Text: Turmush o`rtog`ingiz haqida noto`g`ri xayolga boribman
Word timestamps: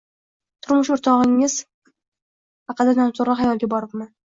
Turmush 0.67 0.91
o`rtog`ingiz 0.95 1.59
haqida 2.73 3.01
noto`g`ri 3.05 3.41
xayolga 3.41 3.75
boribman 3.81 4.15